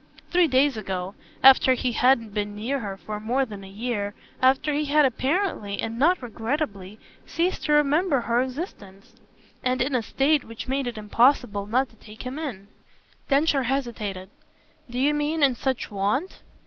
[0.31, 1.13] "Three days ago
[1.43, 5.79] after he hadn't been near her for more than a year, after he had apparently,
[5.79, 9.13] and not regrettably, ceased to remember her existence;
[9.63, 12.67] and in a state which made it impossible not to take him in."
[13.29, 14.31] Densher hesitated.
[14.89, 16.41] "Do you mean in such want